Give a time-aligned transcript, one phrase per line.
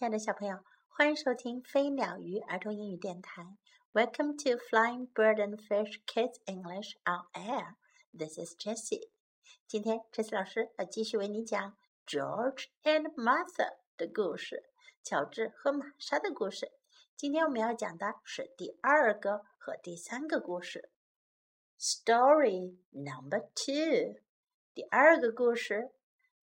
[0.00, 3.58] 亲爱的小朋友，欢迎收听飞鸟鱼儿童英语电台。
[3.92, 7.74] Welcome to Flying Bird and Fish Kids English on Air.
[8.16, 9.10] This is Jessie.
[9.66, 11.76] 今天，Jessie 老师要继续为你讲
[12.06, 14.70] George and Martha 的故事，
[15.02, 16.72] 乔治和玛莎的故事。
[17.14, 20.88] 今天我们要讲的是第二个和第三个故事。
[21.78, 24.18] Story number two，
[24.72, 25.90] 第二个故事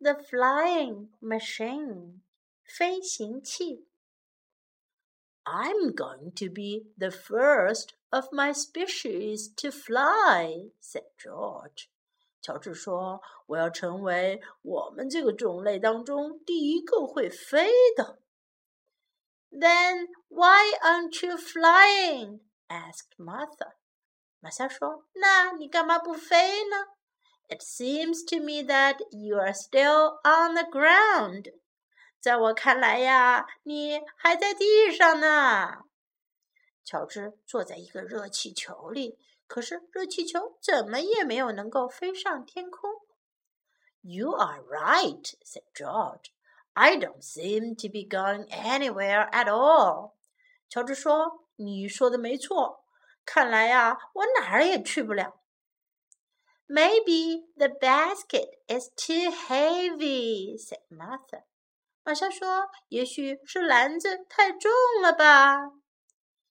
[0.00, 2.20] ，The Flying Machine。
[2.65, 3.87] 飞行器。
[5.43, 11.89] I'm going to be the first of my species to fly," said George.
[12.41, 18.19] 乔治说：“我要成为我们这个种类当中第一个会飞的。”
[19.51, 22.41] Then why aren't you flying?
[22.67, 23.73] asked Martha.
[24.39, 26.87] 玛莎说：“那你干嘛不飞呢？”
[27.49, 31.51] It seems to me that you are still on the ground.
[32.20, 35.84] 在我看来呀，你还在地上呢。
[36.84, 42.90] 乔治坐在一个热气球里，可是热气球怎么也没有能够飞上天空。
[44.02, 46.30] You are right," said George.
[46.74, 50.12] "I don't seem to be going anywhere at all."
[50.68, 52.84] 乔治说：“你说的没错，
[53.24, 55.40] 看来呀，我哪儿也去不了。”
[56.68, 61.44] Maybe the basket is too heavy," said Martha.
[62.05, 65.71] 玛莎说：“也许是篮子太重了吧。”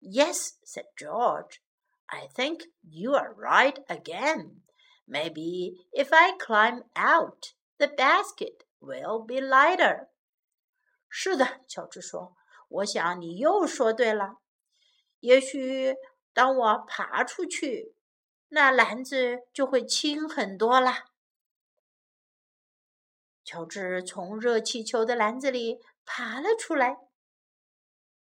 [0.00, 1.58] Yes, said George.
[2.06, 4.62] I think you are right again.
[5.06, 10.08] Maybe if I climb out, the basket will be lighter.
[11.08, 14.36] 是的，乔治说：“我想你又说对了。
[15.20, 15.94] 也许
[16.32, 17.94] 当我爬出去，
[18.48, 21.04] 那篮子就会轻很多啦。”
[23.47, 26.97] 乔治从热气球的篮子里爬了出来。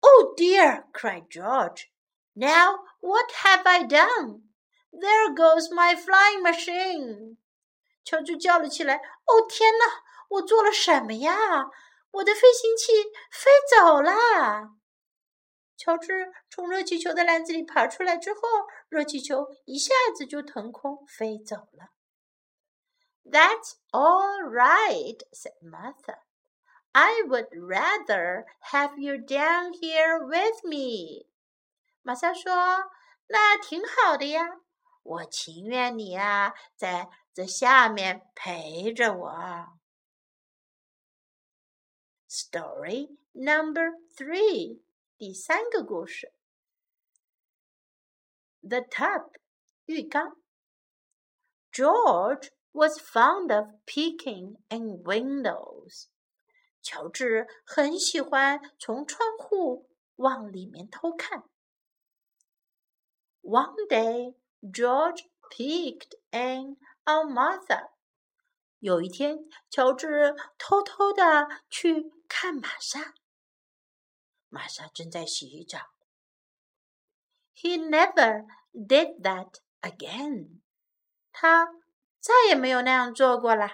[0.00, 1.86] “Oh dear!” cried George.
[2.34, 4.42] “Now what have I done?
[4.92, 7.38] There goes my flying machine!”
[8.04, 8.96] 乔治叫了起来。
[9.24, 10.02] “哦天哪！
[10.28, 11.70] 我做了什么呀？
[12.10, 12.92] 我的飞行器
[13.32, 14.12] 飞走了！”
[15.78, 18.40] 乔治从热气球的篮子里爬出来之后，
[18.90, 21.92] 热气球一下子就腾空飞走了。
[23.27, 26.17] That's all right, said Martha.
[26.93, 31.27] I would rather have you down here with me.
[32.03, 32.91] 玛莎说：“
[33.27, 34.45] 那挺好的呀，
[35.03, 39.79] 我情愿你啊在这下面陪着我。”
[42.29, 44.81] Story number three，
[45.17, 46.33] 第三个故事。
[48.61, 49.31] The tub，
[49.85, 50.37] 浴缸。
[51.71, 56.07] George was fond of peeking in windows.
[56.81, 61.43] 乔治很喜欢从窗户往里面偷看。
[63.41, 67.91] One day, George peeked in on Martha.
[68.79, 69.39] 有一天，
[69.69, 73.13] 乔治偷偷的去看玛莎。
[74.49, 75.79] 玛莎正在洗澡。
[77.55, 80.61] He never did that again.
[81.31, 81.67] 他
[82.20, 83.68] 再也没有那样做过了，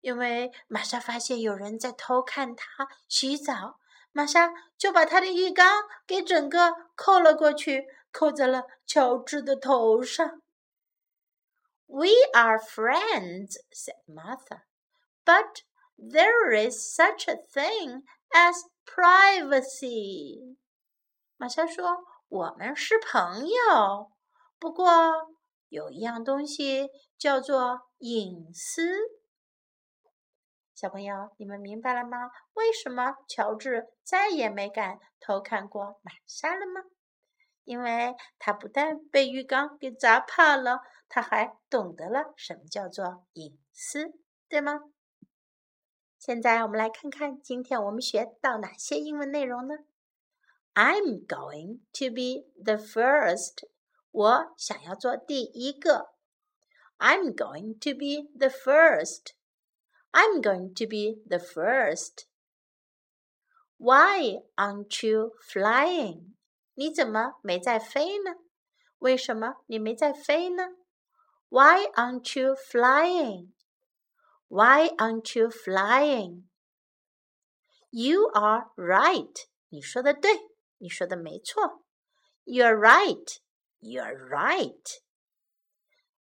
[0.00, 3.78] 因为玛莎发现有人在偷看她洗澡，
[4.12, 10.42] 玛莎就把她的浴缸给整个扣了过去，扣在了乔治的头上。
[11.86, 14.62] We are friends," said Martha,
[15.24, 15.62] "but
[15.96, 20.56] there is such a thing as privacy."
[21.36, 24.12] 玛莎说：“我们是朋友，
[24.58, 25.32] 不过。”
[25.70, 28.92] 有一样东西叫做隐私。
[30.74, 32.30] 小朋友，你们明白了吗？
[32.54, 36.82] 为什么乔治再也没敢偷看过玛莎了吗？
[37.64, 44.12] 因为他不但被浴缸给砸怕了，他还懂得了什么叫做隐私，
[44.48, 44.80] 对吗？
[46.18, 49.74] 现在我们来看看今天我们学到哪些英文内容呢
[50.74, 53.68] ？I'm going to be the first
[54.11, 56.13] 我想要做第一个。
[56.97, 59.33] I'm going to be the first.
[60.11, 62.25] I'm going to be the first.
[63.77, 66.35] Why aren't you flying?
[66.75, 68.35] 你怎么没在飞呢？
[68.99, 70.69] 为什么你没在飞呢？
[71.49, 73.51] Why aren't you flying?
[74.47, 76.43] Why aren't you flying?
[77.89, 79.47] You are right.
[79.69, 80.31] 你说的对，
[80.77, 81.83] 你说的没错。
[82.45, 83.39] You're right.
[83.81, 84.89] You're right.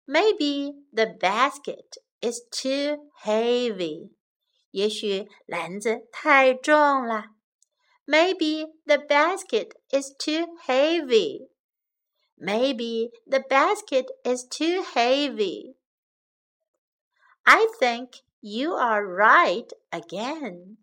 [0.06, 4.10] Maybe the basket is too heavy.
[4.70, 7.26] 也许篮子太重了。
[8.06, 11.48] Maybe the basket is too heavy.
[12.36, 15.76] Maybe the basket is too heavy.
[17.44, 20.78] I think you are right again.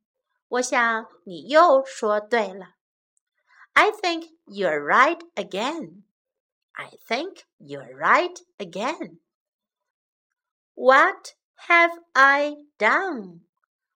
[0.49, 2.75] 我想你又说对了。
[3.73, 6.03] I think you're right again.
[6.75, 9.19] I think you're right again.
[10.75, 11.33] What
[11.67, 13.41] have I done?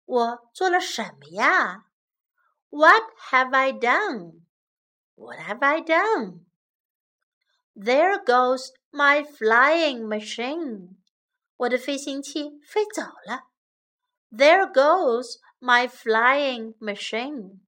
[0.07, 1.85] 我做了什么呀？
[2.71, 4.43] What have I done?
[5.15, 6.47] What have I done?
[7.77, 10.97] There goes my flying machine.
[11.57, 13.51] 我的飞行器飞走了。
[14.31, 17.61] There goes my flying machine.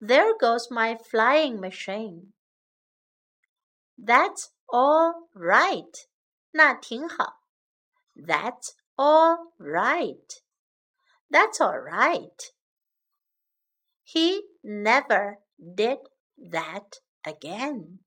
[0.00, 2.32] There goes my flying machine.
[3.96, 6.08] That's all right.
[6.52, 7.40] 那挺好。
[8.14, 10.42] That's all right.
[11.30, 12.52] That's all right.
[14.04, 15.98] He never did
[16.36, 18.00] that again.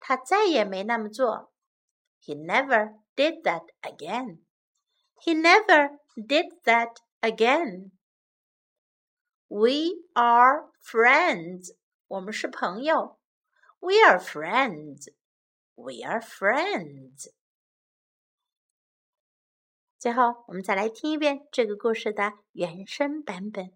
[0.00, 1.52] 他再也没那么做。
[2.20, 4.38] He never did that again.
[5.22, 7.92] He never did that again.
[9.48, 11.76] We are friends.
[12.08, 13.18] 我们是朋友。
[13.78, 15.08] We are friends.
[15.78, 17.30] We are friends.
[19.98, 23.72] 最后，我们再来听一遍这个故事的原声版本。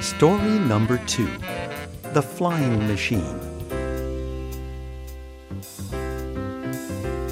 [0.00, 1.26] Story number two
[2.12, 3.40] The Flying Machine.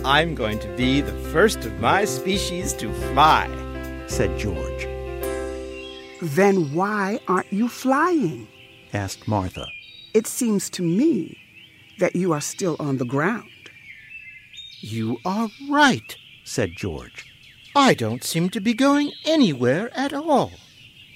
[0.05, 3.49] I'm going to be the first of my species to fly,
[4.09, 4.89] said George.
[6.21, 8.49] Then why aren't you flying?
[8.93, 9.67] asked Martha.
[10.13, 11.37] It seems to me
[12.00, 13.50] that you are still on the ground.
[14.80, 17.26] You are right, said George.
[17.76, 20.52] I don't seem to be going anywhere at all.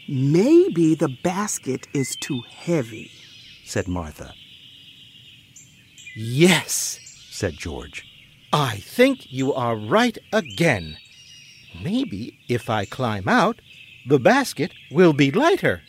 [0.07, 3.11] Maybe the basket is too heavy,
[3.65, 4.33] said Martha.
[6.15, 6.99] Yes,
[7.29, 8.05] said George.
[8.51, 10.97] I think you are right again.
[11.81, 13.61] Maybe if I climb out,
[14.05, 15.81] the basket will be lighter.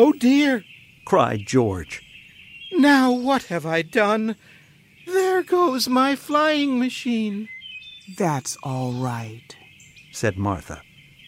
[0.00, 0.64] Oh dear,
[1.04, 2.04] cried George.
[2.70, 4.36] Now what have I done?
[5.08, 7.48] There goes my flying machine.
[8.16, 9.56] That's all right,
[10.12, 10.82] said Martha.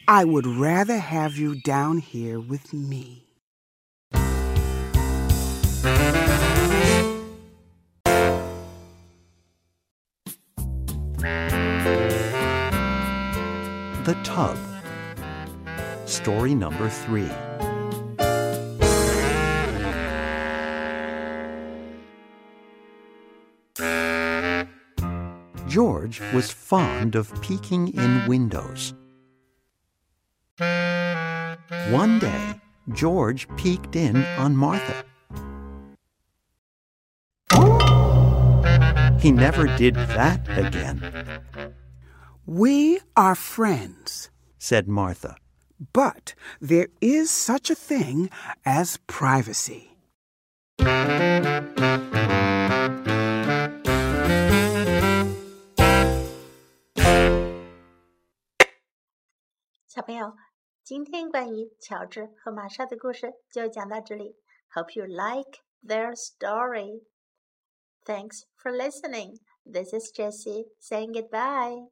[0.06, 3.26] I would rather have you down here with me.
[14.04, 14.56] The Tub.
[16.06, 17.28] Story number three.
[25.70, 28.92] George was fond of peeking in windows.
[31.90, 32.60] One day,
[32.92, 35.04] George peeked in on Martha.
[39.20, 41.00] He never did that again.
[42.46, 44.28] We are friends,
[44.58, 45.36] said Martha.
[45.92, 48.28] But there is such a thing
[48.64, 49.96] as privacy.
[59.89, 60.33] 小朋友，
[60.83, 64.35] 今天关于乔治和玛莎的故事就讲到这里。
[64.73, 67.03] Hope you like their story.
[68.03, 69.37] Thanks for listening.
[69.63, 71.89] This is Jessie saying goodbye.